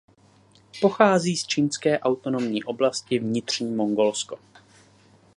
[0.81, 4.39] Pochází z čínské autonomní oblasti Vnitřní Mongolsko.